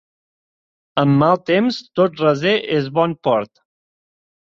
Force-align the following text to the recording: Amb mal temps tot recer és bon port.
Amb 1.01 1.19
mal 1.25 1.37
temps 1.51 1.79
tot 2.01 2.25
recer 2.25 2.57
és 2.81 2.91
bon 2.99 3.17
port. 3.29 3.67